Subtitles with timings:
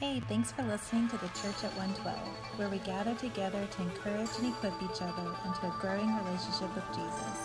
[0.00, 2.16] Hey, thanks for listening to the Church at 112,
[2.56, 6.86] where we gather together to encourage and equip each other into a growing relationship with
[6.94, 7.36] Jesus.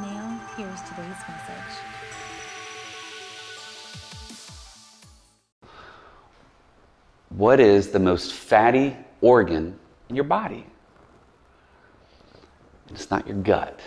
[0.00, 1.78] Now, here's today's message.
[7.30, 9.78] What is the most fatty organ
[10.10, 10.66] in your body?
[12.90, 13.80] It's not your gut.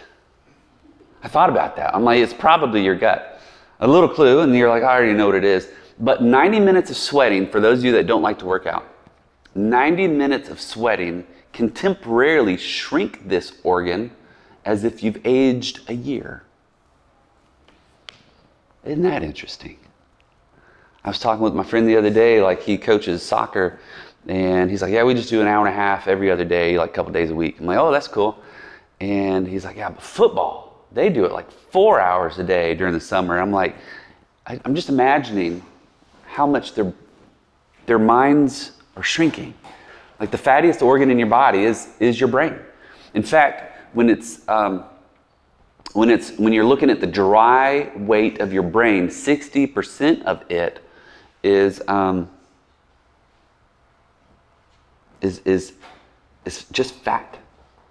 [1.22, 1.94] I thought about that.
[1.94, 3.40] I'm like, it's probably your gut.
[3.80, 5.70] A little clue, and you're like, I already know what it is.
[6.00, 8.88] But 90 minutes of sweating, for those of you that don't like to work out,
[9.56, 14.12] 90 minutes of sweating can temporarily shrink this organ
[14.64, 16.44] as if you've aged a year.
[18.86, 19.78] Isn't that interesting?
[21.04, 23.80] I was talking with my friend the other day, like he coaches soccer,
[24.28, 26.78] and he's like, Yeah, we just do an hour and a half every other day,
[26.78, 27.60] like a couple days a week.
[27.60, 28.38] I'm like, Oh, that's cool.
[29.00, 32.94] And he's like, Yeah, but football, they do it like four hours a day during
[32.94, 33.40] the summer.
[33.40, 33.76] I'm like,
[34.46, 35.64] I, I'm just imagining
[36.28, 36.94] how much their,
[37.86, 39.54] their minds are shrinking.
[40.20, 42.58] Like the fattiest organ in your body is, is your brain.
[43.14, 44.84] In fact, when it's, um,
[45.94, 50.84] when, it's, when you're looking at the dry weight of your brain, 60% of it
[51.44, 52.30] is, um,
[55.22, 55.74] is, is,
[56.46, 57.38] is just fat,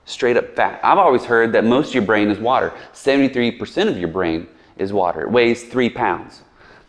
[0.04, 0.78] straight up fat.
[0.84, 2.72] I've always heard that most of your brain is water.
[2.92, 5.22] 73% of your brain is water.
[5.22, 6.42] It weighs three pounds.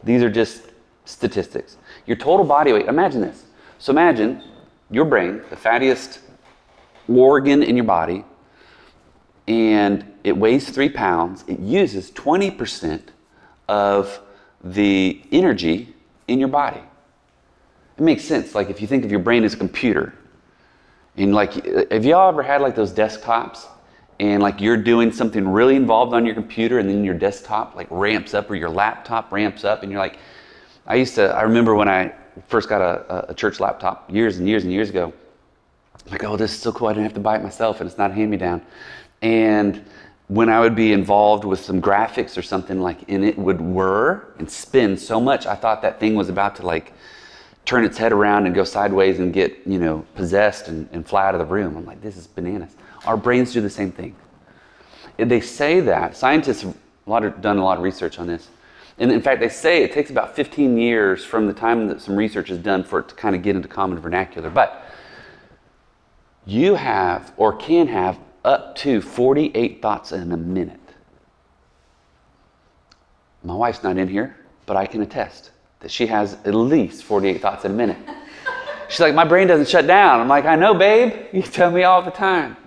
[0.04, 0.64] These are just
[1.08, 1.77] statistics.
[2.05, 3.45] Your total body weight, imagine this.
[3.80, 4.44] So imagine
[4.91, 6.19] your brain, the fattiest
[7.08, 8.25] organ in your body,
[9.47, 11.44] and it weighs three pounds.
[11.47, 13.02] It uses 20%
[13.67, 14.19] of
[14.64, 15.94] the energy
[16.27, 16.81] in your body.
[17.97, 18.53] It makes sense.
[18.53, 20.14] Like if you think of your brain as a computer,
[21.16, 23.66] and like, have y'all ever had like those desktops
[24.19, 27.88] and like you're doing something really involved on your computer and then your desktop like
[27.89, 30.19] ramps up or your laptop ramps up and you're like,
[30.88, 32.13] I used to, I remember when I
[32.47, 35.13] first got a, a church laptop years and years and years ago.
[36.05, 36.88] I'm like, oh, this is so cool.
[36.88, 38.61] I didn't have to buy it myself and it's not a hand me down.
[39.21, 39.83] And
[40.27, 44.33] when I would be involved with some graphics or something like, and it would whir
[44.39, 46.93] and spin so much, I thought that thing was about to like
[47.65, 51.27] turn its head around and go sideways and get, you know, possessed and, and fly
[51.27, 51.76] out of the room.
[51.76, 52.76] I'm like, this is bananas.
[53.05, 54.15] Our brains do the same thing.
[55.17, 58.47] They say that, scientists have done a lot of research on this.
[58.99, 62.15] And in fact, they say it takes about 15 years from the time that some
[62.15, 64.49] research is done for it to kind of get into common vernacular.
[64.49, 64.85] But
[66.45, 70.80] you have or can have up to 48 thoughts in a minute.
[73.43, 74.35] My wife's not in here,
[74.65, 77.97] but I can attest that she has at least 48 thoughts in a minute.
[78.89, 80.19] She's like, My brain doesn't shut down.
[80.21, 81.27] I'm like, I know, babe.
[81.33, 82.58] You tell me all the time.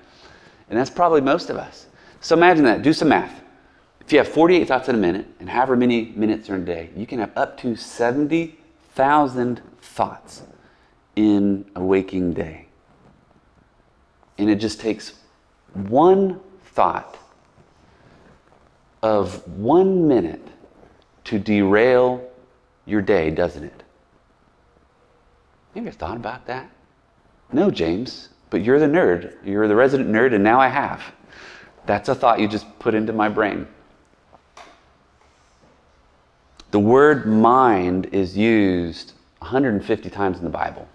[0.68, 1.86] And that's probably most of us.
[2.20, 2.82] So imagine that.
[2.82, 3.39] Do some math.
[4.10, 6.64] If you have 48 thoughts in a minute, and however many minutes are in a
[6.64, 10.42] day, you can have up to 70,000 thoughts
[11.14, 12.66] in a waking day.
[14.36, 15.12] And it just takes
[15.74, 16.40] one
[16.72, 17.18] thought
[19.00, 20.44] of one minute
[21.26, 22.28] to derail
[22.86, 23.84] your day, doesn't it?
[25.72, 26.68] You ever thought about that?
[27.52, 29.36] No, James, but you're the nerd.
[29.44, 31.00] You're the resident nerd, and now I have.
[31.86, 33.68] That's a thought you just put into my brain.
[36.70, 40.88] The word mind is used 150 times in the Bible.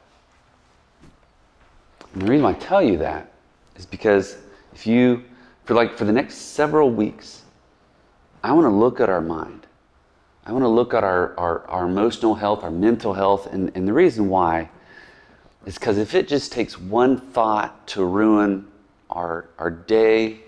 [2.13, 3.31] And the reason I tell you that
[3.75, 4.37] is because
[4.73, 5.23] if you,
[5.65, 7.43] for like for the next several weeks,
[8.41, 9.67] I want to look at our mind.
[10.45, 13.87] I want to look at our, our, our emotional health, our mental health, and, and
[13.87, 14.69] the reason why
[15.65, 18.67] is because if it just takes one thought to ruin
[19.09, 20.44] our, our day,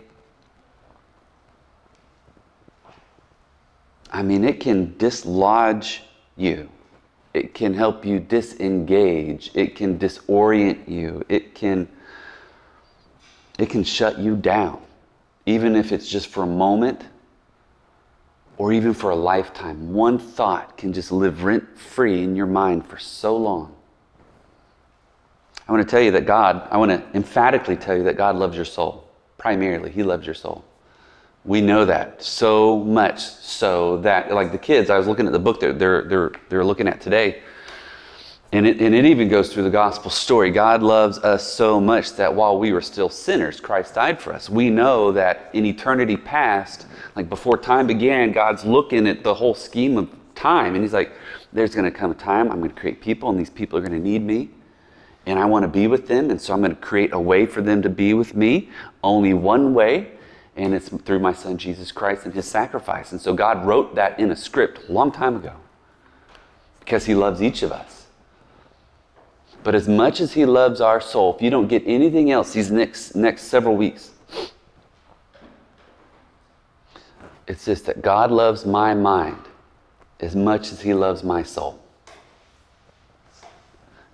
[4.12, 6.04] I mean, it can dislodge
[6.36, 6.70] you.
[7.34, 9.52] It can help you disengage.
[9.54, 11.24] It can disorient you.
[11.30, 11.88] It can,
[13.60, 14.82] it can shut you down,
[15.46, 17.04] even if it's just for a moment
[18.58, 19.94] or even for a lifetime.
[19.94, 23.76] One thought can just live rent free in your mind for so long.
[25.68, 28.36] I want to tell you that God, I want to emphatically tell you that God
[28.38, 29.10] loves your soul.
[29.38, 30.64] Primarily, He loves your soul.
[31.48, 35.40] We know that so much so that, like the kids, I was looking at the
[35.40, 37.42] book that they're, they're, they're looking at today,
[38.52, 40.52] and it, and it even goes through the gospel story.
[40.52, 44.50] God loves us so much that while we were still sinners, Christ died for us.
[44.50, 46.86] We know that in eternity past,
[47.16, 51.14] like before time began, God's looking at the whole scheme of time, and He's like,
[51.54, 53.82] there's going to come a time I'm going to create people, and these people are
[53.82, 54.50] going to need me
[55.28, 57.46] and I want to be with them, and so I'm going to create a way
[57.46, 58.70] for them to be with me.
[59.04, 60.17] Only one way,
[60.58, 63.12] and it's through my son Jesus Christ and his sacrifice.
[63.12, 65.54] And so God wrote that in a script a long time ago
[66.80, 67.98] because he loves each of us.
[69.68, 72.72] But as much as He loves our soul, if you don't get anything else these
[72.72, 74.12] next, next several weeks,
[77.48, 79.42] it's just that God loves my mind
[80.22, 81.82] as much as He loves my soul.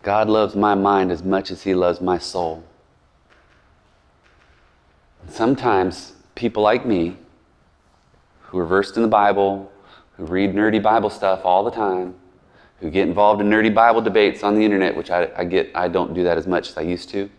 [0.01, 2.63] God loves my mind as much as He loves my soul.
[5.29, 7.17] Sometimes people like me,
[8.41, 9.71] who are versed in the Bible,
[10.17, 12.15] who read nerdy Bible stuff all the time,
[12.79, 15.87] who get involved in nerdy Bible debates on the internet, which I, I get, I
[15.87, 17.29] don't do that as much as I used to.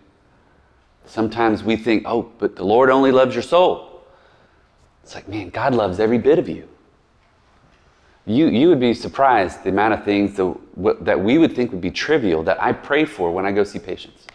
[1.07, 4.03] Sometimes we think, oh, but the Lord only loves your soul.
[5.03, 6.69] It's like, man, God loves every bit of you.
[8.27, 11.83] You, you would be surprised the amount of things that, that we would think would
[11.83, 14.27] be trivial that I pray for when I go see patients.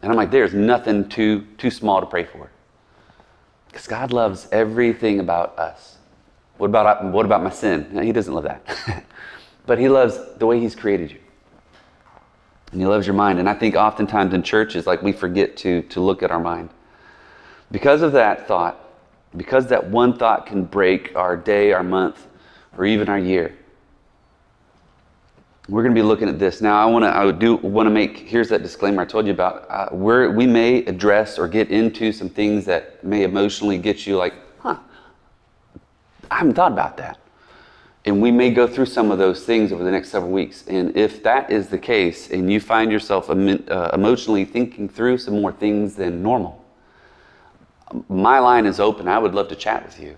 [0.00, 2.50] And I'm like, there's nothing too, too small to pray for.
[3.74, 5.96] Because God loves everything about us.
[6.58, 8.04] What about, what about my sin?
[8.04, 9.04] He doesn't love that.
[9.66, 11.18] but He loves the way He's created you.
[12.70, 13.40] And He loves your mind.
[13.40, 16.70] And I think oftentimes in churches, like we forget to, to look at our mind.
[17.72, 18.78] Because of that thought,
[19.36, 22.28] because that one thought can break our day, our month,
[22.78, 23.56] or even our year.
[25.68, 26.76] We're going to be looking at this now.
[26.76, 27.16] I want to.
[27.16, 28.18] I do want to make.
[28.18, 29.66] Here's that disclaimer I told you about.
[29.70, 34.18] Uh, where we may address or get into some things that may emotionally get you
[34.18, 34.76] like, huh?
[36.30, 37.18] I haven't thought about that.
[38.04, 40.64] And we may go through some of those things over the next several weeks.
[40.68, 45.40] And if that is the case, and you find yourself uh, emotionally thinking through some
[45.40, 46.62] more things than normal,
[48.10, 49.08] my line is open.
[49.08, 50.16] I would love to chat with you.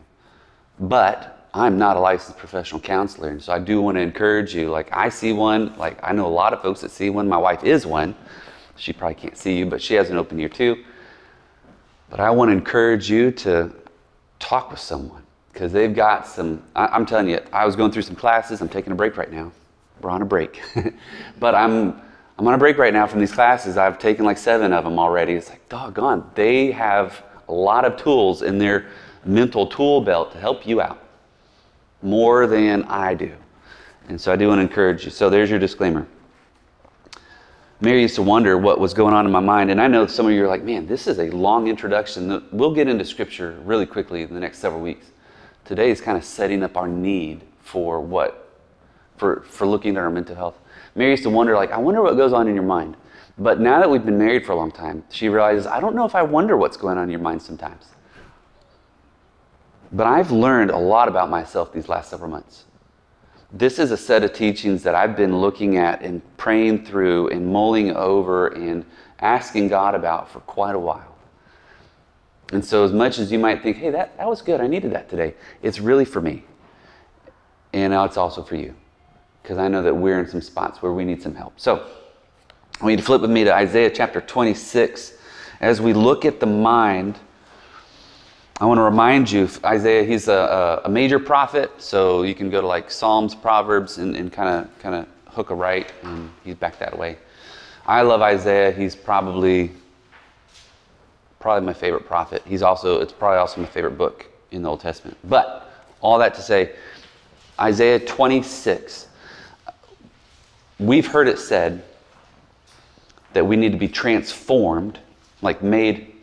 [0.81, 4.69] But I'm not a licensed professional counselor, and so I do want to encourage you.
[4.69, 7.27] Like I see one, like I know a lot of folks that see one.
[7.27, 8.15] My wife is one.
[8.77, 10.85] She probably can't see you, but she has an open ear too.
[12.11, 13.73] But I want to encourage you to
[14.39, 16.63] talk with someone because they've got some.
[16.75, 18.61] I, am telling you, I was going through some classes.
[18.61, 19.51] I'm taking a break right now.
[20.03, 20.61] We're on a break,
[21.41, 21.99] but I'm
[22.39, 23.79] I'm on a break right now from these classes.
[23.79, 25.33] I've taken like seven of them already.
[25.33, 28.89] It's like doggone, they have a lot of tools in their
[29.25, 31.06] mental tool belt to help you out
[32.03, 33.33] more than I do.
[34.09, 35.11] And so I do want to encourage you.
[35.11, 36.07] So there's your disclaimer.
[37.81, 39.71] Mary used to wonder what was going on in my mind.
[39.71, 42.43] And I know some of you are like, man, this is a long introduction.
[42.51, 45.07] We'll get into scripture really quickly in the next several weeks.
[45.65, 48.51] Today is kind of setting up our need for what?
[49.19, 50.57] For, for looking at our mental health.
[50.95, 52.97] Mary used to wonder, like, I wonder what goes on in your mind.
[53.37, 56.07] But now that we've been married for a long time, she realizes, I don't know
[56.07, 57.85] if I wonder what's going on in your mind sometimes.
[59.93, 62.65] But I've learned a lot about myself these last several months.
[63.53, 67.47] This is a set of teachings that I've been looking at and praying through and
[67.47, 68.85] mulling over and
[69.21, 71.17] asking God about for quite a while.
[72.53, 74.93] And so, as much as you might think, hey, that, that was good, I needed
[74.93, 76.45] that today, it's really for me.
[77.73, 78.75] And now it's also for you.
[79.43, 81.59] Because I know that we're in some spots where we need some help.
[81.59, 81.87] So,
[82.81, 85.15] I want you to flip with me to Isaiah chapter 26.
[85.61, 87.19] As we look at the mind,
[88.59, 92.63] I want to remind you, Isaiah, he's a, a, major prophet, so you can go
[92.63, 96.55] to like Psalms, Proverbs, and and kind of kind of hook a right, and he's
[96.55, 97.19] back that way.
[97.87, 98.73] I love Isaiah.
[98.73, 99.73] He's probably
[101.39, 102.43] probably my favorite prophet.
[102.47, 105.19] He's also it's probably also my favorite book in the Old Testament.
[105.25, 105.71] But
[106.01, 106.73] all that to say,
[107.61, 109.09] Isaiah 26.
[110.79, 111.85] We've heard it said
[113.35, 114.99] that we need to be transformed,
[115.43, 116.16] like made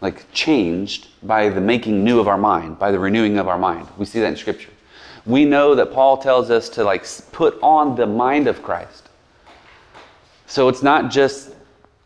[0.00, 3.88] like changed by the making new of our mind, by the renewing of our mind.
[3.96, 4.70] We see that in Scripture.
[5.24, 9.08] We know that Paul tells us to like put on the mind of Christ.
[10.46, 11.54] So it's not just,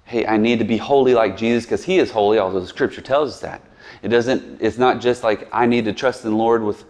[0.04, 3.02] hey, I need to be holy like Jesus because he is holy, although the Scripture
[3.02, 3.62] tells us that.
[4.02, 6.84] It doesn't, it's not just like I need to trust in the Lord with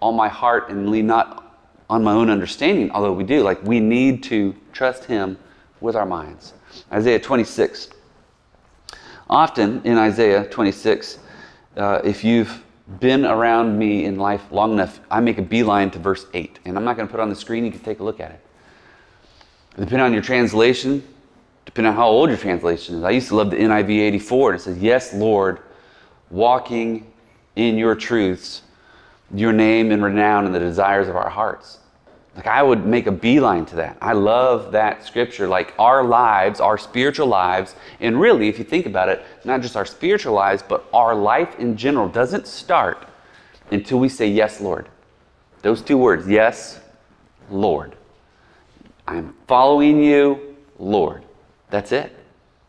[0.00, 1.56] all my heart and lean not
[1.88, 3.42] on my own understanding, although we do.
[3.42, 5.38] Like we need to trust him
[5.80, 6.52] with our minds.
[6.92, 7.90] Isaiah 26.
[9.30, 11.20] Often in Isaiah 26,
[11.76, 12.64] uh, if you've
[12.98, 16.58] been around me in life long enough, I make a beeline to verse 8.
[16.64, 18.18] And I'm not going to put it on the screen, you can take a look
[18.18, 18.44] at it.
[19.76, 21.06] Depending on your translation,
[21.64, 23.04] depending on how old your translation is.
[23.04, 25.60] I used to love the NIV 84, and it says, Yes, Lord,
[26.28, 27.12] walking
[27.54, 28.62] in your truths,
[29.32, 31.78] your name and renown and the desires of our hearts.
[32.36, 33.96] Like I would make a beeline to that.
[34.00, 35.48] I love that scripture.
[35.48, 39.76] Like our lives, our spiritual lives, and really, if you think about it, not just
[39.76, 43.08] our spiritual lives, but our life in general doesn't start
[43.70, 44.88] until we say, Yes, Lord.
[45.62, 46.80] Those two words, yes,
[47.50, 47.96] Lord.
[49.06, 51.24] I'm following you, Lord.
[51.68, 52.16] That's it.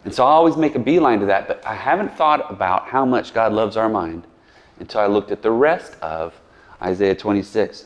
[0.04, 3.06] And so I always make a beeline to that, but I haven't thought about how
[3.06, 4.26] much God loves our mind
[4.80, 6.34] until I looked at the rest of
[6.82, 7.86] Isaiah 26.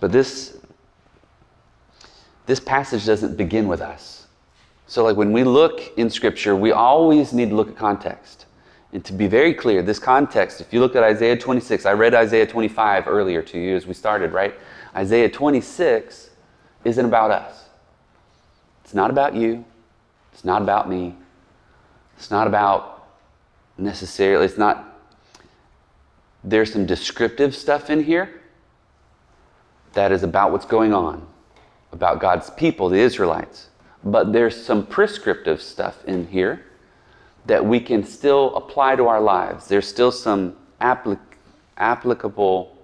[0.00, 0.58] But this
[2.48, 4.26] this passage doesn't begin with us.
[4.86, 8.46] So, like when we look in Scripture, we always need to look at context.
[8.90, 12.14] And to be very clear, this context, if you look at Isaiah 26, I read
[12.14, 14.54] Isaiah 25 earlier to you as we started, right?
[14.96, 16.30] Isaiah 26
[16.84, 17.68] isn't about us.
[18.82, 19.62] It's not about you.
[20.32, 21.14] It's not about me.
[22.16, 23.06] It's not about
[23.76, 24.98] necessarily, it's not,
[26.42, 28.40] there's some descriptive stuff in here
[29.92, 31.26] that is about what's going on,
[31.92, 33.68] about God's people, the Israelites.
[34.04, 36.64] But there's some prescriptive stuff in here
[37.46, 39.68] that we can still apply to our lives.
[39.68, 41.18] There's still some applic-
[41.76, 42.76] applicable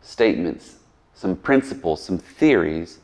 [0.00, 0.76] statements,
[1.14, 2.98] some principles, some theories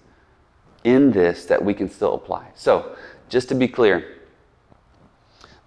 [0.84, 2.48] in this that we can still apply.
[2.54, 2.96] So,
[3.28, 4.19] just to be clear,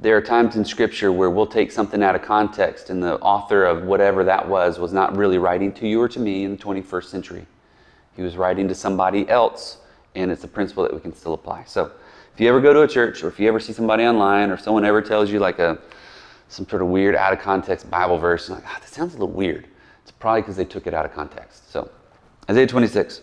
[0.04, 3.64] there are times in Scripture where we'll take something out of context, and the author
[3.64, 6.58] of whatever that was was not really writing to you or to me in the
[6.58, 7.46] 21st century.
[8.18, 9.78] He was writing to somebody else,
[10.14, 11.64] and it's a principle that we can still apply.
[11.68, 11.90] So,
[12.34, 14.58] if you ever go to a church, or if you ever see somebody online, or
[14.58, 15.80] someone ever tells you like a
[16.50, 19.34] some sort of weird out of context Bible verse, like, ah, that sounds a little
[19.34, 19.68] weird.
[20.02, 21.72] It's probably because they took it out of context.
[21.72, 21.90] So,
[22.50, 23.22] Isaiah 26.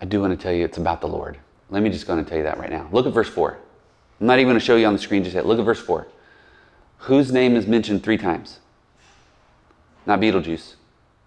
[0.00, 1.38] I do want to tell you it's about the Lord.
[1.70, 2.88] Let me just go and tell you that right now.
[2.92, 3.58] Look at verse 4.
[4.20, 5.46] I'm not even going to show you on the screen just yet.
[5.46, 6.06] Look at verse 4.
[6.98, 8.58] Whose name is mentioned three times?
[10.06, 10.74] Not Beetlejuice.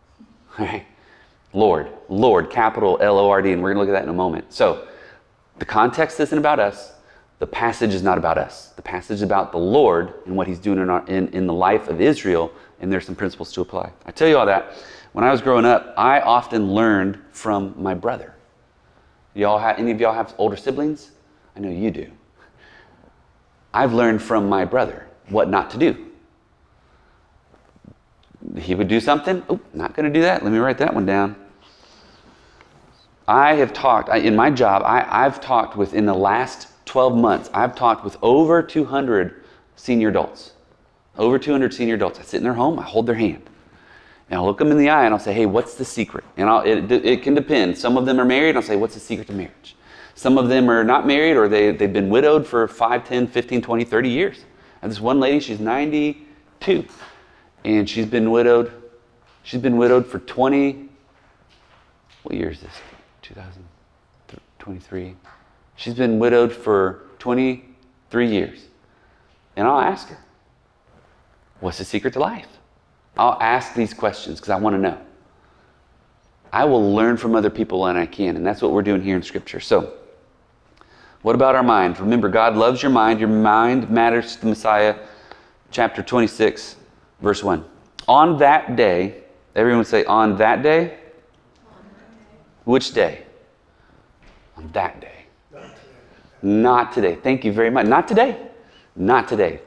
[0.60, 0.86] All right.
[1.54, 1.92] Lord.
[2.10, 4.18] Lord, capital L O R D, and we're going to look at that in a
[4.18, 4.51] moment.
[4.54, 4.88] So,
[5.60, 6.94] the context isn't about us.
[7.40, 8.70] The passage is not about us.
[8.70, 11.54] The passage is about the Lord and what He's doing in, our, in, in the
[11.54, 13.92] life of Israel, and there's some principles to apply.
[14.06, 14.74] I tell you all that.
[15.13, 18.34] When I was growing up, I often learned from my brother.
[19.34, 21.12] Y'all have, any of y'all have older siblings?
[21.56, 22.12] I know you do.
[23.74, 26.08] I've learned from my brother what not to do.
[28.58, 29.44] He would do something.
[29.50, 30.44] Oh, not going to do that.
[30.44, 31.36] Let me write that one down.
[33.28, 37.16] I have talked, I, in my job, I, I've talked with, in the last 12
[37.16, 39.44] months, I've talked with over 200
[39.78, 40.54] senior adults.
[41.18, 42.20] Over 200 senior adults.
[42.20, 43.44] I sit in their home, I hold their hand.
[44.32, 46.24] And I'll look them in the eye and I'll say, hey, what's the secret?
[46.38, 47.78] And I'll, it, it can depend.
[47.78, 49.76] Some of them are married, I'll say, what's the secret to marriage?
[50.16, 53.62] Some of them are not married or they, they've been widowed for 5, 10, 15,
[53.62, 54.46] 20, 30 years.
[54.82, 56.86] And this one lady, she's 92,
[57.66, 58.72] and she's been widowed.
[59.44, 60.88] She's been widowed for 20,
[62.24, 62.74] what year is this?
[63.24, 65.16] 2023.
[65.76, 68.68] She's been widowed for 23 years.
[69.58, 70.18] And I'll ask her,
[71.60, 72.48] what's the secret to life?
[73.18, 74.98] I'll ask these questions because I want to know.
[76.53, 79.15] I will learn from other people when I can, and that's what we're doing here
[79.15, 79.60] in Scripture.
[79.60, 79.94] So,
[81.22, 82.00] what about our mind?
[82.00, 83.20] Remember, God loves your mind.
[83.20, 84.96] Your mind matters to the Messiah.
[85.70, 86.75] Chapter 26,
[87.22, 87.63] verse 1.
[88.08, 89.24] On that day,
[89.56, 90.98] everyone say, on that day?
[92.65, 93.24] Which day?
[94.58, 95.25] On that day.
[96.41, 97.15] Not today.
[97.15, 97.86] Thank you very much.
[97.86, 98.48] Not today.
[98.96, 99.62] Not today.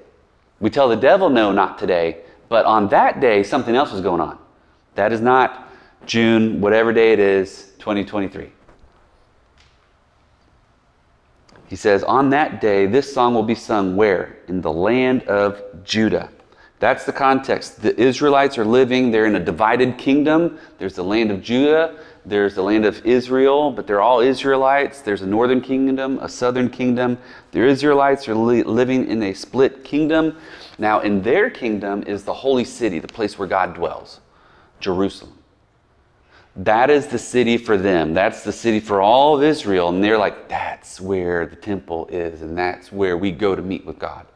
[0.60, 2.18] We tell the devil no, not today.
[2.48, 4.38] But on that day, something else was going on.
[4.94, 5.68] That is not
[6.06, 8.50] June, whatever day it is, 2023.
[11.66, 14.38] He says, On that day, this song will be sung where?
[14.48, 16.30] In the land of Judah.
[16.84, 17.80] That's the context.
[17.80, 20.58] The Israelites are living, they're in a divided kingdom.
[20.76, 25.00] There's the land of Judah, there's the land of Israel, but they're all Israelites.
[25.00, 27.16] There's a northern kingdom, a southern kingdom.
[27.52, 30.36] The Israelites are li- living in a split kingdom.
[30.76, 34.20] Now, in their kingdom is the holy city, the place where God dwells,
[34.78, 35.38] Jerusalem.
[36.54, 38.12] That is the city for them.
[38.12, 39.88] That's the city for all of Israel.
[39.88, 43.86] And they're like, that's where the temple is, and that's where we go to meet
[43.86, 44.26] with God.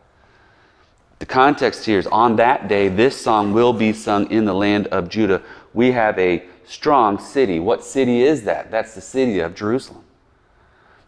[1.19, 4.87] The context here is on that day, this song will be sung in the land
[4.89, 5.43] of Judah.
[5.75, 7.59] We have a strong city.
[7.59, 8.71] What city is that?
[8.71, 10.05] That's the city of Jerusalem.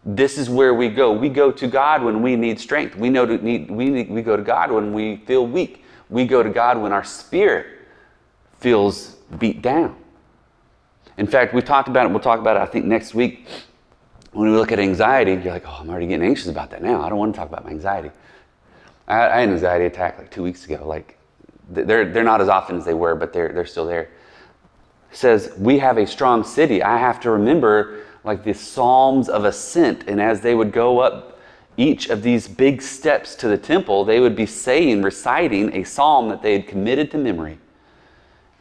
[0.03, 1.13] This is where we go.
[1.13, 2.95] We go to God when we need strength.
[2.95, 5.85] We know to need, we, need, we go to God when we feel weak.
[6.09, 7.67] We go to God when our spirit
[8.59, 9.95] feels beat down.
[11.17, 12.09] In fact, we talked about it.
[12.09, 13.47] We'll talk about it, I think, next week
[14.31, 15.33] when we look at anxiety.
[15.33, 17.01] You're like, oh, I'm already getting anxious about that now.
[17.01, 18.11] I don't want to talk about my anxiety.
[19.07, 20.83] I, had an anxiety attack like two weeks ago.
[20.85, 21.17] Like,
[21.69, 24.09] they're, they're not as often as they were, but they're, they're still there
[25.11, 26.81] says, We have a strong city.
[26.81, 30.05] I have to remember like the Psalms of Ascent.
[30.07, 31.39] And as they would go up
[31.77, 36.29] each of these big steps to the temple, they would be saying, reciting a psalm
[36.29, 37.57] that they had committed to memory.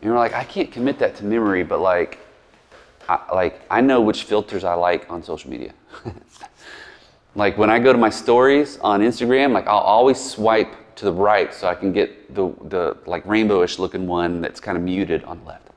[0.01, 2.19] And we're like, I can't commit that to memory, but like,
[3.09, 5.75] I, like I know which filters I like on social media.
[7.35, 11.13] like when I go to my stories on Instagram, like I'll always swipe to the
[11.13, 15.25] right so I can get the, the like rainbowish looking one that's kind of muted
[15.25, 15.69] on the left.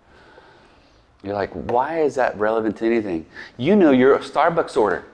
[1.24, 3.26] You're like, why is that relevant to anything?
[3.58, 5.06] You know your Starbucks order.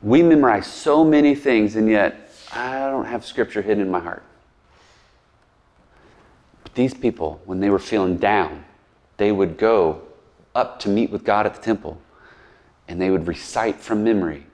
[0.00, 4.22] We memorize so many things, and yet I don't have scripture hidden in my heart.
[6.62, 8.64] But these people, when they were feeling down,
[9.18, 10.02] they would go
[10.54, 12.00] up to meet with God at the temple
[12.88, 14.46] and they would recite from memory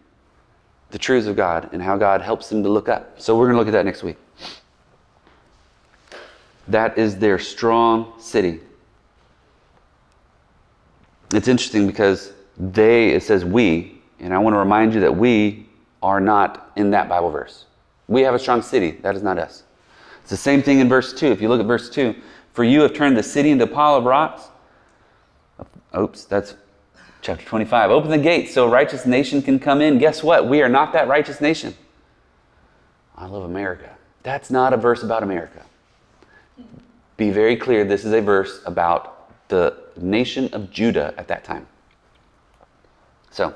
[0.91, 3.21] the truths of God and how God helps them to look up.
[3.21, 4.17] So we're going to look at that next week.
[6.69, 8.61] That is their strong city.
[11.33, 15.69] It's interesting because they, it says we, and I want to remind you that we
[16.03, 17.64] are not in that Bible verse.
[18.09, 18.93] We have a strong city.
[18.93, 19.64] That is not us.
[20.21, 21.26] It's the same thing in verse 2.
[21.26, 22.14] If you look at verse 2,
[22.53, 24.45] for you have turned the city into a pile of rocks.
[25.99, 26.55] Oops, that's
[27.25, 27.90] chapter 25.
[27.90, 29.99] Open the gates so a righteous nation can come in.
[29.99, 30.47] Guess what?
[30.47, 31.75] We are not that righteous nation.
[33.16, 33.97] I love America.
[34.23, 35.62] That's not a verse about America.
[37.16, 41.66] Be very clear, this is a verse about the nation of Judah at that time.
[43.31, 43.54] So,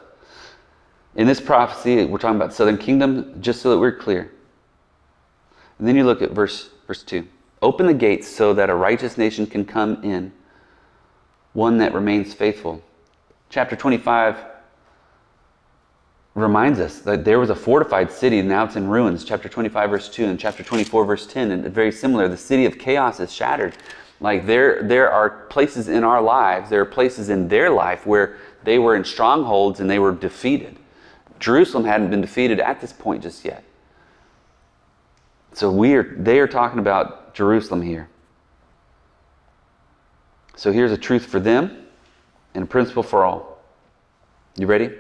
[1.15, 4.31] in this prophecy, we're talking about southern kingdom, just so that we're clear.
[5.79, 7.27] And then you look at verse, verse 2.
[7.61, 10.33] Open the gates so that a righteous nation can come in,
[11.53, 12.83] one that remains faithful.
[13.51, 14.37] Chapter 25
[16.35, 19.25] reminds us that there was a fortified city, and now it's in ruins.
[19.25, 22.29] Chapter 25, verse 2, and chapter 24, verse 10, and very similar.
[22.29, 23.77] The city of chaos is shattered.
[24.21, 28.37] Like there, there are places in our lives, there are places in their life where
[28.65, 30.77] they were in strongholds and they were defeated.
[31.39, 33.63] Jerusalem hadn't been defeated at this point just yet.
[35.53, 38.09] So we are, they are talking about Jerusalem here.
[40.57, 41.88] So here's a truth for them
[42.59, 43.63] and a principle for all.
[44.57, 44.91] You ready?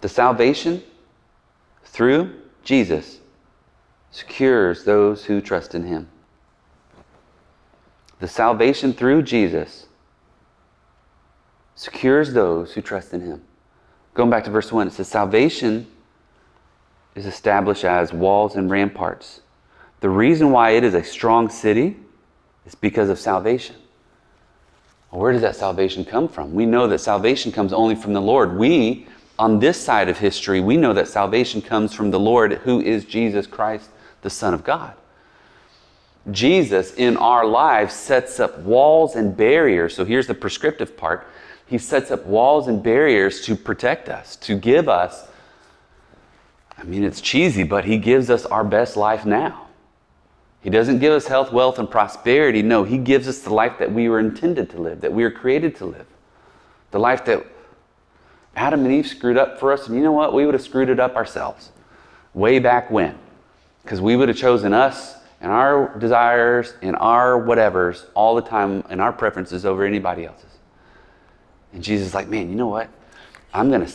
[0.00, 0.82] The salvation
[1.84, 2.32] through
[2.64, 3.18] Jesus
[4.10, 6.08] secures those who trust in him.
[8.20, 9.88] The salvation through Jesus
[11.74, 13.42] secures those who trust in him.
[14.14, 15.86] Going back to verse 1, it says, Salvation
[17.14, 19.42] is established as walls and ramparts.
[20.00, 21.98] The reason why it is a strong city
[22.64, 23.76] is because of salvation.
[25.10, 26.52] Where does that salvation come from?
[26.52, 28.56] We know that salvation comes only from the Lord.
[28.56, 29.06] We,
[29.38, 33.04] on this side of history, we know that salvation comes from the Lord, who is
[33.04, 33.88] Jesus Christ,
[34.22, 34.94] the Son of God.
[36.30, 39.96] Jesus in our lives sets up walls and barriers.
[39.96, 41.26] So here's the prescriptive part.
[41.66, 45.26] He sets up walls and barriers to protect us, to give us.
[46.76, 49.67] I mean, it's cheesy, but He gives us our best life now.
[50.60, 52.62] He doesn't give us health, wealth, and prosperity.
[52.62, 55.30] No, He gives us the life that we were intended to live, that we were
[55.30, 56.06] created to live.
[56.90, 57.46] The life that
[58.56, 59.86] Adam and Eve screwed up for us.
[59.86, 60.34] And you know what?
[60.34, 61.70] We would have screwed it up ourselves
[62.34, 63.16] way back when.
[63.82, 68.84] Because we would have chosen us and our desires and our whatevers all the time
[68.90, 70.58] and our preferences over anybody else's.
[71.72, 72.88] And Jesus is like, man, you know what?
[73.54, 73.92] I'm going to,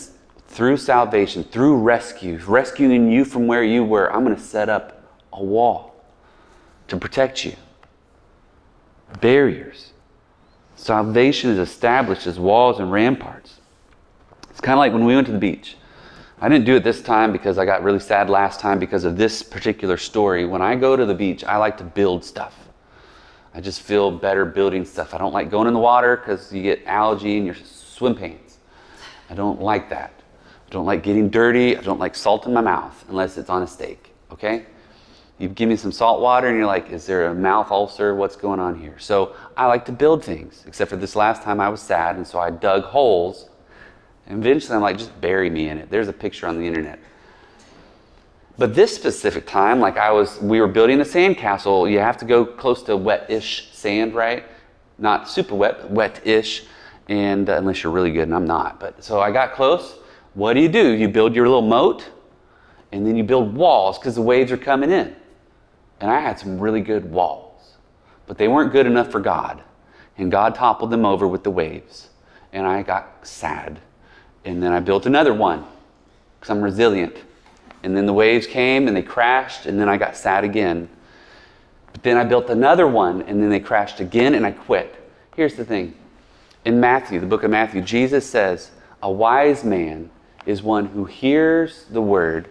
[0.48, 5.04] through salvation, through rescue, rescuing you from where you were, I'm going to set up
[5.34, 5.93] a wall
[6.88, 7.56] to protect you.
[9.22, 9.94] Barriers.
[10.76, 13.60] Salvation is established as walls and ramparts.
[14.50, 15.78] It's kind of like when we went to the beach.
[16.42, 19.16] I didn't do it this time because I got really sad last time because of
[19.16, 20.46] this particular story.
[20.46, 22.54] When I go to the beach, I like to build stuff.
[23.54, 25.14] I just feel better building stuff.
[25.14, 28.58] I don't like going in the water because you get algae in your swim pants.
[29.30, 30.12] I don't like that.
[30.68, 31.78] I don't like getting dirty.
[31.78, 34.14] I don't like salt in my mouth unless it's on a steak.
[34.32, 34.66] Okay?
[35.40, 38.16] You give me some salt water and you're like, is there a mouth ulcer?
[38.16, 38.98] What's going on here?
[39.00, 42.26] So I like to build things, except for this last time I was sad and
[42.26, 43.50] so I dug holes.
[44.28, 45.90] And eventually I'm like, just bury me in it.
[45.90, 47.00] There's a picture on the internet.
[48.58, 51.92] But this specific time, like I was, we were building a sandcastle.
[51.92, 54.46] You have to go close to wet-ish sand, right?
[55.00, 56.66] Not super wet, but wet-ish.
[57.10, 58.80] And uh, unless you're really good, and I'm not.
[58.80, 59.98] But so I got close.
[60.36, 60.92] What do you do?
[60.92, 62.08] You build your little moat,
[62.92, 65.16] and then you build walls because the waves are coming in.
[66.04, 67.78] And I had some really good walls,
[68.28, 69.64] but they weren't good enough for God.
[70.18, 72.10] And God toppled them over with the waves.
[72.52, 73.80] And I got sad.
[74.44, 75.64] And then I built another one
[76.36, 77.16] because I'm resilient.
[77.84, 80.90] And then the waves came and they crashed, and then I got sad again.
[81.94, 84.94] But then I built another one, and then they crashed again, and I quit.
[85.38, 85.96] Here's the thing
[86.66, 90.12] in Matthew, the book of Matthew, Jesus says, A wise man
[90.46, 92.50] is one who hears the word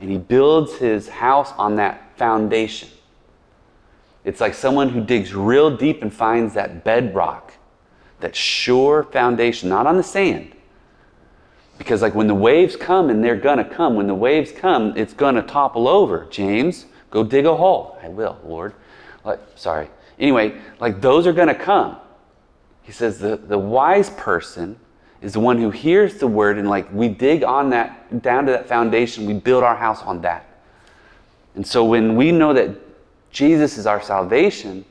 [0.00, 2.88] and he builds his house on that foundation.
[4.24, 7.52] It's like someone who digs real deep and finds that bedrock,
[8.20, 10.52] that sure foundation, not on the sand.
[11.76, 15.12] Because, like, when the waves come, and they're to come, when the waves come, it's
[15.34, 16.26] to topple over.
[16.30, 17.98] James, go dig a hole.
[18.02, 18.74] I will, Lord.
[19.24, 19.90] Like, sorry.
[20.18, 21.96] Anyway, like, those are to come.
[22.82, 24.78] He says the, the wise person
[25.20, 28.52] is the one who hears the word and, like, we dig on that, down to
[28.52, 30.46] that foundation, we build our house on that.
[31.54, 32.70] And so, when we know that
[33.30, 34.84] Jesus is our salvation,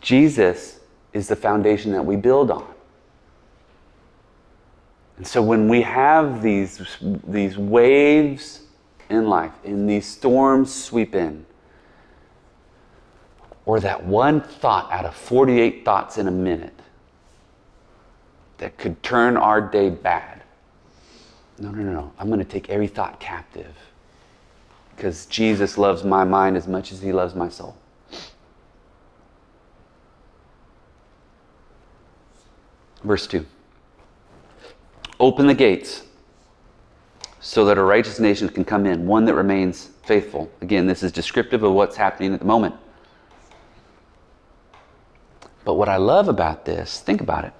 [0.00, 0.80] Jesus
[1.12, 2.66] is the foundation that we build on.
[5.16, 6.80] And so when we have these,
[7.26, 8.62] these waves
[9.10, 11.44] in life, and these storms sweep in,
[13.66, 16.80] or that one thought out of 48 thoughts in a minute
[18.58, 20.42] that could turn our day bad.
[21.58, 22.12] No, no, no, no.
[22.18, 23.76] I'm going to take every thought captive
[25.00, 27.74] because Jesus loves my mind as much as he loves my soul.
[33.02, 33.46] Verse 2
[35.18, 36.02] Open the gates
[37.40, 40.52] so that a righteous nation can come in, one that remains faithful.
[40.60, 42.74] Again, this is descriptive of what's happening at the moment.
[45.64, 47.54] But what I love about this, think about it.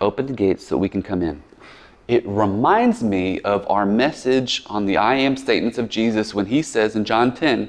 [0.00, 1.42] Open the gates so we can come in.
[2.08, 6.62] It reminds me of our message on the I am statements of Jesus when he
[6.62, 7.66] says in John 10,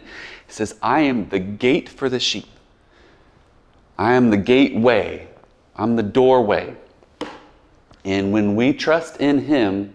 [0.48, 2.48] he says, I am the gate for the sheep.
[3.98, 5.28] I am the gateway.
[5.76, 6.76] I'm the doorway.
[8.06, 9.94] And when we trust in Him,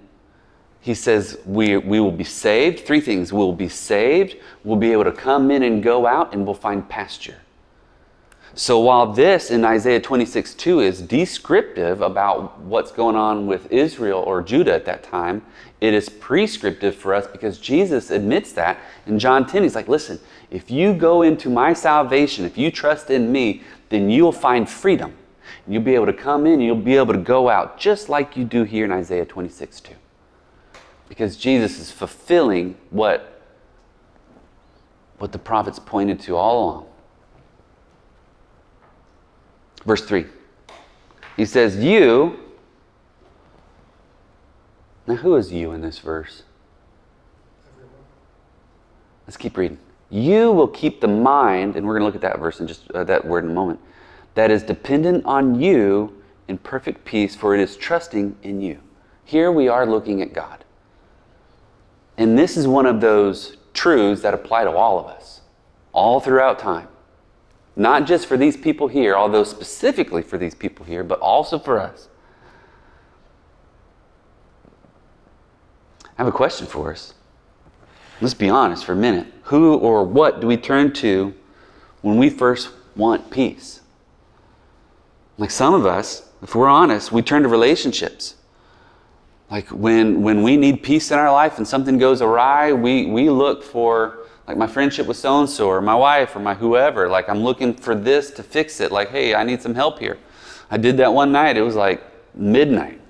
[0.81, 2.87] He says we, we will be saved.
[2.87, 6.45] Three things we'll be saved, we'll be able to come in and go out, and
[6.45, 7.37] we'll find pasture.
[8.55, 14.21] So while this in Isaiah 26 2 is descriptive about what's going on with Israel
[14.21, 15.43] or Judah at that time,
[15.81, 19.62] it is prescriptive for us because Jesus admits that in John 10.
[19.62, 24.11] He's like, listen, if you go into my salvation, if you trust in me, then
[24.11, 25.15] you'll find freedom.
[25.67, 28.45] You'll be able to come in, you'll be able to go out, just like you
[28.45, 29.95] do here in Isaiah 26 2.
[31.09, 33.41] Because Jesus is fulfilling what,
[35.19, 36.92] what the prophets pointed to all along.
[39.85, 40.27] Verse 3.
[41.37, 42.38] He says, You.
[45.07, 46.45] Now, who is you in this verse?
[49.27, 49.79] Let's keep reading.
[50.11, 52.90] You will keep the mind, and we're going to look at that verse in just
[52.92, 53.81] uh, that word in a moment
[54.35, 58.79] that is dependent on you in perfect peace, for it is trusting in you.
[59.25, 60.64] Here we are looking at God.
[62.18, 65.40] And this is one of those truths that apply to all of us,
[65.92, 66.88] all throughout time.
[67.75, 71.81] Not just for these people here, although specifically for these people here, but also for
[71.81, 72.09] us.
[76.05, 77.15] I have a question for us.
[78.21, 79.27] Let's be honest for a minute.
[79.45, 81.35] Who or what do we turn to
[82.03, 83.81] when we first want peace?
[85.39, 88.37] Like some of us, if we're honest, we turn to relationships.
[89.51, 93.29] Like when, when we need peace in our life and something goes awry, we, we
[93.29, 97.09] look for, like my friendship with so and so, or my wife, or my whoever.
[97.09, 98.91] Like I'm looking for this to fix it.
[98.91, 100.19] Like, hey, I need some help here.
[100.71, 101.57] I did that one night.
[101.57, 102.03] It was like
[102.35, 103.01] midnight.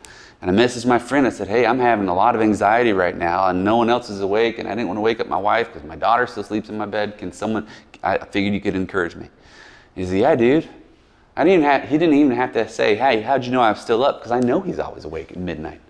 [0.41, 1.25] And I messaged my friend.
[1.27, 4.11] I said, hey, I'm having a lot of anxiety right now, and no one else
[4.11, 6.43] is awake, and I didn't want to wake up my wife because my daughter still
[6.43, 7.17] sleeps in my bed.
[7.17, 7.69] Can someone,
[8.03, 9.31] I figured you could encourage me.
[9.95, 10.69] He said, yeah, dude.
[11.37, 13.81] I didn't have, he didn't even have to say, hey, how'd you know I was
[13.81, 14.19] still up?
[14.19, 15.81] Because I know he's always awake at midnight.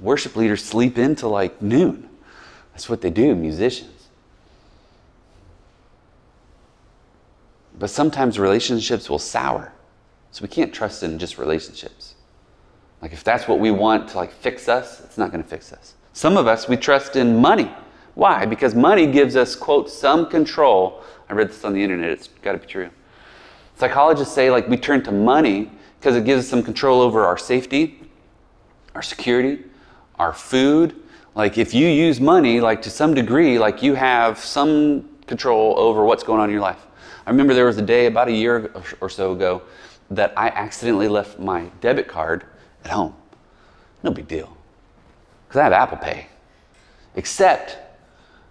[0.00, 2.08] Worship leaders sleep into like noon.
[2.72, 3.95] That's what they do, musicians.
[7.78, 9.72] But sometimes relationships will sour.
[10.30, 12.14] So we can't trust in just relationships.
[13.02, 15.72] Like if that's what we want to like fix us, it's not going to fix
[15.72, 15.94] us.
[16.12, 17.70] Some of us we trust in money.
[18.14, 18.46] Why?
[18.46, 21.02] Because money gives us quote some control.
[21.28, 22.10] I read this on the internet.
[22.10, 22.90] It's got to be true
[23.76, 27.36] Psychologists say like we turn to money because it gives us some control over our
[27.36, 28.00] safety,
[28.94, 29.64] our security,
[30.18, 30.94] our food.
[31.34, 36.04] Like if you use money, like to some degree, like you have some control over
[36.04, 36.86] what's going on in your life.
[37.26, 39.62] I remember there was a day about a year or so ago
[40.10, 42.44] that I accidentally left my debit card
[42.84, 43.14] at home.
[44.04, 44.56] No big deal.
[45.48, 46.28] Because I have Apple Pay.
[47.16, 47.78] Except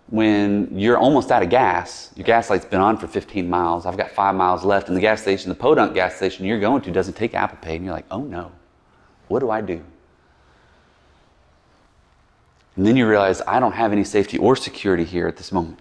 [0.07, 3.97] when you're almost out of gas, your gas light's been on for 15 miles, I've
[3.97, 6.91] got five miles left, and the gas station, the Podunk gas station you're going to
[6.91, 8.51] doesn't take Apple Pay, and you're like, oh no,
[9.29, 9.83] what do I do?
[12.75, 15.79] And then you realize, I don't have any safety or security here at this moment.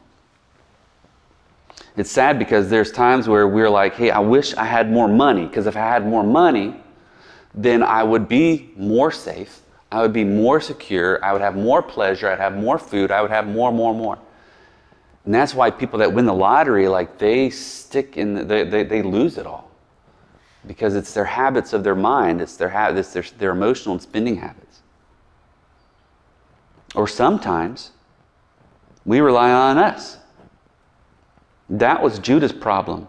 [1.96, 5.46] It's sad because there's times where we're like, hey, I wish I had more money,
[5.46, 6.74] because if I had more money,
[7.54, 9.60] then I would be more safe
[9.94, 11.24] I would be more secure.
[11.24, 12.28] I would have more pleasure.
[12.28, 13.12] I'd have more food.
[13.12, 14.18] I would have more, more, more.
[15.24, 18.82] And that's why people that win the lottery, like they stick in, the, they, they,
[18.82, 19.70] they lose it all.
[20.66, 24.36] because it's their habits of their mind, it's their, it's their, their emotional and spending
[24.36, 24.80] habits.
[26.94, 27.90] Or sometimes
[29.04, 30.18] we rely on us.
[31.68, 33.08] That was Judah's problem.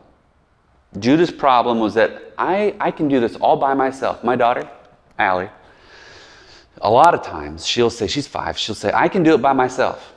[0.99, 4.23] Judah's problem was that I, I can do this all by myself.
[4.23, 4.69] My daughter,
[5.19, 5.49] Allie,
[6.81, 9.53] a lot of times she'll say, she's five, she'll say, I can do it by
[9.53, 10.13] myself.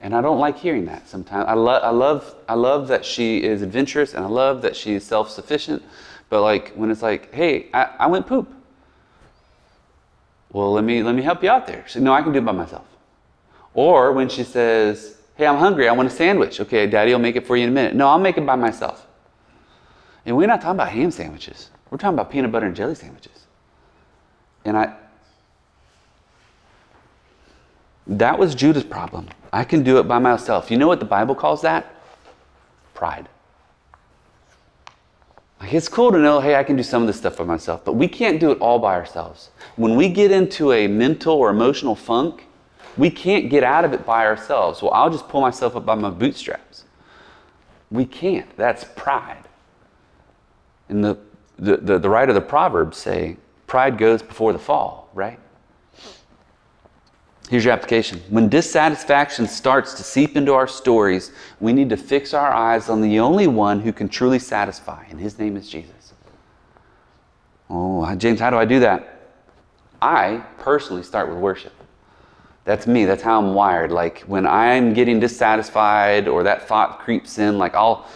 [0.00, 1.46] And I don't like hearing that sometimes.
[1.46, 5.04] I, lo- I, love, I love that she is adventurous and I love that she's
[5.04, 5.82] self sufficient.
[6.30, 8.50] But like when it's like, hey, I, I went poop.
[10.52, 11.84] Well, let me, let me help you out there.
[11.86, 12.86] She said, no, I can do it by myself.
[13.74, 16.60] Or when she says, hey, I'm hungry, I want a sandwich.
[16.60, 17.94] Okay, daddy will make it for you in a minute.
[17.94, 19.06] No, I'll make it by myself.
[20.26, 21.70] And we're not talking about ham sandwiches.
[21.88, 23.46] We're talking about peanut butter and jelly sandwiches.
[24.66, 24.94] And I,
[28.06, 29.28] that was Judah's problem.
[29.50, 30.70] I can do it by myself.
[30.70, 31.94] You know what the Bible calls that?
[32.92, 33.26] Pride.
[35.58, 37.82] Like it's cool to know, hey, I can do some of this stuff by myself,
[37.82, 39.48] but we can't do it all by ourselves.
[39.76, 42.44] When we get into a mental or emotional funk,
[43.00, 44.82] we can't get out of it by ourselves.
[44.82, 46.84] Well, I'll just pull myself up by my bootstraps.
[47.90, 48.54] We can't.
[48.58, 49.48] That's pride.
[50.90, 51.16] And the,
[51.58, 55.40] the, the, the writer of the Proverbs say, pride goes before the fall, right?
[57.48, 58.20] Here's your application.
[58.28, 63.00] When dissatisfaction starts to seep into our stories, we need to fix our eyes on
[63.00, 66.12] the only one who can truly satisfy, and his name is Jesus.
[67.70, 69.22] Oh, James, how do I do that?
[70.02, 71.72] I personally start with worship.
[72.64, 73.04] That's me.
[73.04, 73.90] That's how I'm wired.
[73.90, 78.06] Like when I'm getting dissatisfied or that thought creeps in, like I'll,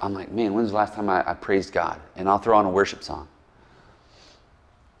[0.00, 2.00] I'm like, man, when's the last time I, I praised God?
[2.16, 3.28] And I'll throw on a worship song.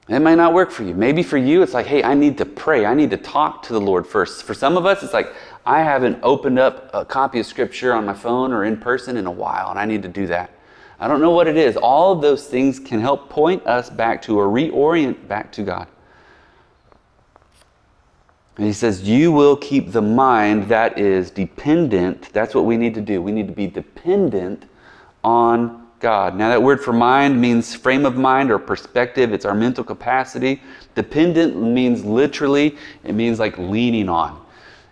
[0.06, 0.94] It might not work for you.
[0.94, 2.84] Maybe for you, it's like, hey, I need to pray.
[2.84, 4.42] I need to talk to the Lord first.
[4.42, 5.32] For some of us, it's like,
[5.64, 9.24] I haven't opened up a copy of Scripture on my phone or in person in
[9.24, 10.50] a while, and I need to do that.
[11.00, 11.78] I don't know what it is.
[11.78, 15.88] All of those things can help point us back to or reorient back to God.
[18.56, 22.32] And he says, You will keep the mind that is dependent.
[22.32, 23.20] That's what we need to do.
[23.20, 24.64] We need to be dependent
[25.22, 26.36] on God.
[26.36, 30.62] Now, that word for mind means frame of mind or perspective, it's our mental capacity.
[30.94, 34.44] Dependent means literally, it means like leaning on.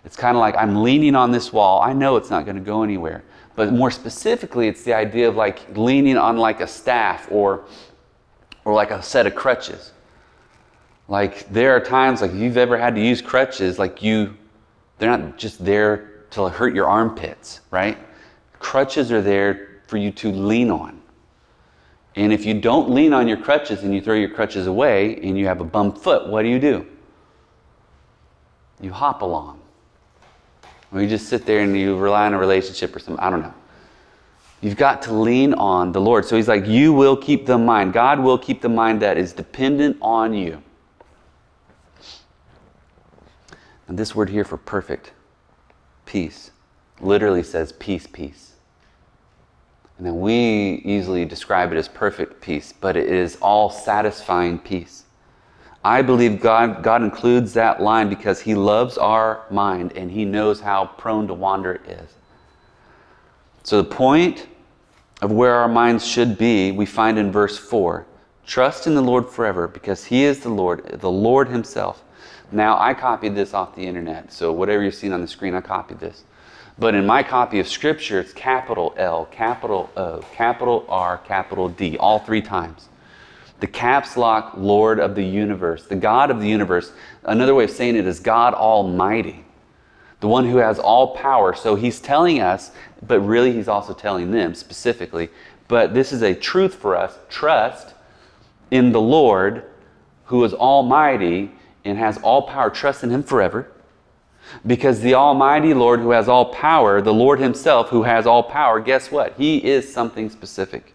[0.05, 1.81] It's kind of like I'm leaning on this wall.
[1.81, 3.23] I know it's not going to go anywhere.
[3.55, 7.63] But more specifically, it's the idea of like leaning on like a staff or,
[8.65, 9.92] or like a set of crutches.
[11.07, 14.35] Like there are times like you've ever had to use crutches, like you,
[14.97, 17.97] they're not just there to hurt your armpits, right?
[18.59, 21.01] Crutches are there for you to lean on.
[22.15, 25.37] And if you don't lean on your crutches and you throw your crutches away and
[25.37, 26.85] you have a bum foot, what do you do?
[28.79, 29.59] You hop along.
[30.91, 33.23] Or you just sit there and you rely on a relationship or something.
[33.23, 33.53] I don't know.
[34.61, 36.23] You've got to lean on the Lord.
[36.25, 37.93] So he's like, You will keep the mind.
[37.93, 40.61] God will keep the mind that is dependent on you.
[43.93, 45.11] And this word here for perfect,
[46.07, 46.49] peace,
[46.99, 48.53] literally says peace, peace.
[49.99, 55.03] And then we easily describe it as perfect peace, but it is all satisfying peace.
[55.83, 60.59] I believe God, God includes that line because He loves our mind and He knows
[60.59, 62.15] how prone to wander it is.
[63.61, 64.47] So, the point
[65.21, 68.07] of where our minds should be, we find in verse 4
[68.43, 72.03] Trust in the Lord forever because He is the Lord, the Lord Himself.
[72.53, 75.61] Now, I copied this off the internet, so whatever you're seeing on the screen, I
[75.61, 76.23] copied this.
[76.77, 81.97] But in my copy of Scripture, it's capital L, capital O, capital R, capital D,
[81.97, 82.89] all three times.
[83.59, 86.91] The caps lock Lord of the universe, the God of the universe.
[87.23, 89.45] Another way of saying it is God Almighty,
[90.19, 91.55] the one who has all power.
[91.55, 95.29] So he's telling us, but really he's also telling them specifically.
[95.67, 97.95] But this is a truth for us trust
[98.69, 99.63] in the Lord
[100.25, 101.51] who is Almighty
[101.85, 102.69] and has all power.
[102.69, 103.69] Trust in him forever.
[104.65, 108.79] Because the Almighty Lord, who has all power, the Lord Himself, who has all power,
[108.79, 109.33] guess what?
[109.37, 110.93] He is something specific.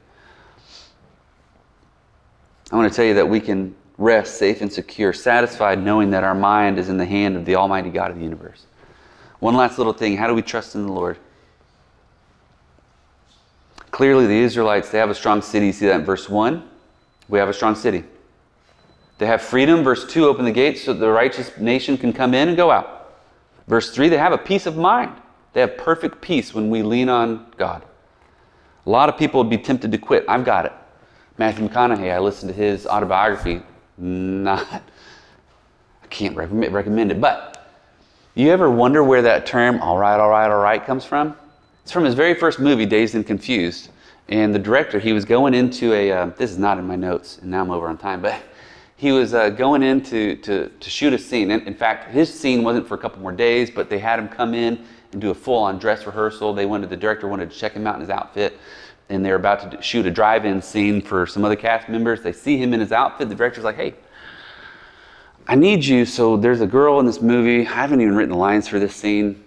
[2.70, 6.24] I want to tell you that we can rest safe and secure, satisfied knowing that
[6.24, 8.66] our mind is in the hand of the Almighty God of the universe.
[9.40, 11.18] One last little thing how do we trust in the Lord?
[13.90, 15.66] Clearly, the Israelites, they have a strong city.
[15.66, 16.68] You see that in verse 1.
[17.28, 18.04] We have a strong city.
[19.18, 19.82] They have freedom.
[19.82, 23.16] Verse 2 open the gates so the righteous nation can come in and go out.
[23.66, 25.12] Verse 3 they have a peace of mind.
[25.52, 27.84] They have perfect peace when we lean on God.
[28.86, 30.24] A lot of people would be tempted to quit.
[30.28, 30.72] I've got it.
[31.36, 33.62] Matthew McConaughey, I listened to his autobiography.
[33.96, 34.82] Not,
[36.02, 37.58] I can't recommend it, but
[38.34, 41.36] you ever wonder where that term, all right, all right, all right, comes from?
[41.82, 43.90] It's from his very first movie, Dazed and Confused.
[44.28, 47.38] And the director, he was going into a, uh, this is not in my notes,
[47.38, 48.40] and now I'm over on time, but
[48.98, 51.52] he was uh, going in to, to, to shoot a scene.
[51.52, 54.28] In, in fact, his scene wasn't for a couple more days, but they had him
[54.28, 56.52] come in and do a full on dress rehearsal.
[56.52, 58.58] They wanted, the director wanted to check him out in his outfit,
[59.08, 62.22] and they're about to shoot a drive in scene for some other cast members.
[62.22, 63.28] They see him in his outfit.
[63.28, 63.94] The director's like, hey,
[65.46, 66.04] I need you.
[66.04, 67.60] So there's a girl in this movie.
[67.60, 69.44] I haven't even written the lines for this scene.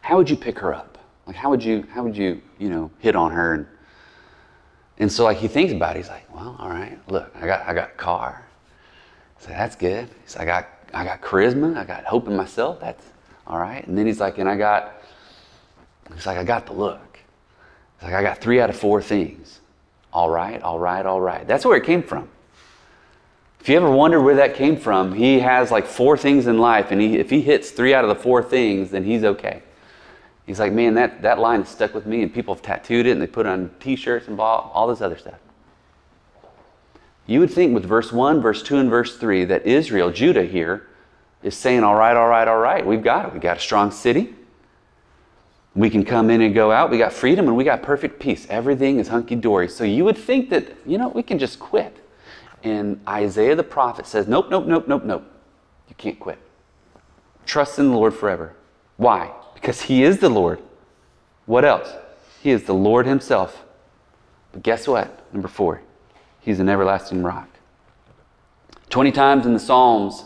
[0.00, 0.96] How would you pick her up?
[1.26, 3.52] Like, how would you, how would you, you know, hit on her?
[3.52, 3.66] And,
[4.98, 6.00] and so, like, he thinks about it.
[6.00, 8.46] He's like, well, all right, look, I got, I got car.
[9.40, 10.08] So that's good.
[10.22, 11.76] He's like, I got, I got charisma.
[11.76, 12.80] I got hope in myself.
[12.80, 13.04] That's
[13.46, 13.86] all right.
[13.86, 14.94] And then he's like, and I got,
[16.14, 17.18] he's like, I got the look.
[17.98, 19.60] He's like, I got three out of four things.
[20.12, 21.46] All right, all right, all right.
[21.46, 22.28] That's where it came from.
[23.60, 26.92] If you ever wonder where that came from, he has like four things in life,
[26.92, 29.62] and he, if he hits three out of the four things, then he's okay.
[30.46, 33.12] He's like, man, that, that line is stuck with me, and people have tattooed it,
[33.12, 35.38] and they put it on t shirts and all, all this other stuff.
[37.26, 40.86] You would think with verse 1, verse 2, and verse 3 that Israel, Judah here,
[41.42, 43.32] is saying, all right, all right, all right, we've got it.
[43.32, 44.34] We've got a strong city.
[45.74, 46.90] We can come in and go out.
[46.90, 48.46] We got freedom and we got perfect peace.
[48.48, 49.68] Everything is hunky dory.
[49.68, 51.96] So you would think that, you know, we can just quit.
[52.62, 55.24] And Isaiah the prophet says, nope, nope, nope, nope, nope.
[55.88, 56.38] You can't quit.
[57.44, 58.54] Trust in the Lord forever.
[58.96, 59.32] Why?
[59.64, 60.60] Because He is the Lord.
[61.46, 61.90] What else?
[62.42, 63.64] He is the Lord Himself.
[64.52, 65.32] But guess what?
[65.32, 65.80] Number four,
[66.38, 67.48] He's an everlasting rock.
[68.90, 70.24] 20 times in the Psalms,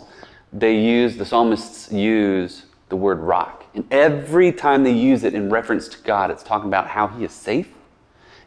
[0.52, 3.64] they use, the psalmists use the word rock.
[3.74, 7.22] And every time they use it in reference to God, it's talking about how He
[7.22, 7.72] is safe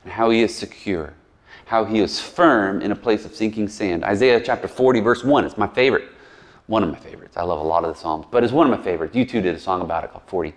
[0.04, 1.14] and how He is secure,
[1.68, 4.04] how He is firm in a place of sinking sand.
[4.04, 6.10] Isaiah chapter 40, verse 1, it's my favorite.
[6.68, 7.38] One of my favorites.
[7.38, 9.16] I love a lot of the Psalms, but it's one of my favorites.
[9.16, 10.54] U2 did a song about it called 40.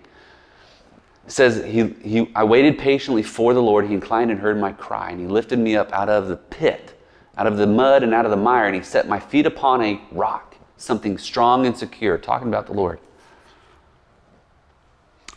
[1.25, 3.87] It says, he, he, I waited patiently for the Lord.
[3.87, 6.99] He inclined and heard my cry, and He lifted me up out of the pit,
[7.37, 9.81] out of the mud and out of the mire, and He set my feet upon
[9.81, 12.99] a rock, something strong and secure, talking about the Lord.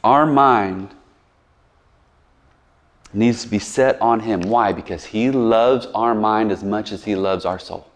[0.05, 0.95] Our mind
[3.15, 4.43] needs to be set on Him.
[4.43, 4.73] Why?
[4.73, 7.87] Because He loves our mind as much as He loves our soul.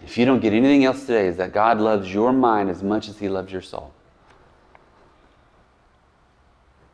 [0.00, 3.08] If you don't get anything else today, is that God loves your mind as much
[3.08, 3.92] as He loves your soul.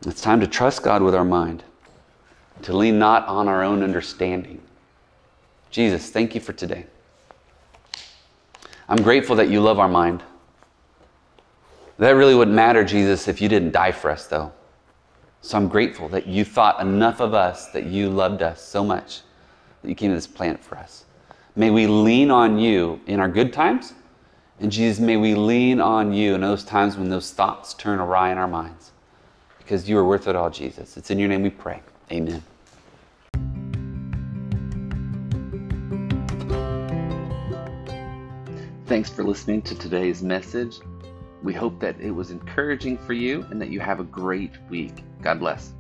[0.07, 1.63] It's time to trust God with our mind,
[2.63, 4.63] to lean not on our own understanding.
[5.71, 6.87] Jesus, thank you for today.
[8.89, 10.23] I'm grateful that you love our mind.
[11.99, 14.53] That really wouldn't matter, Jesus, if you didn't die for us, though.
[15.43, 19.21] So I'm grateful that you thought enough of us, that you loved us so much,
[19.83, 21.05] that you came to this planet for us.
[21.57, 23.93] May we lean on you in our good times.
[24.61, 28.33] And Jesus, may we lean on you in those times when those thoughts turn awry
[28.33, 28.93] in our minds.
[29.71, 30.97] Because you are worth it all, Jesus.
[30.97, 31.81] It's in your name we pray.
[32.11, 32.43] Amen.
[38.87, 40.81] Thanks for listening to today's message.
[41.45, 45.05] We hope that it was encouraging for you and that you have a great week.
[45.23, 45.73] God bless.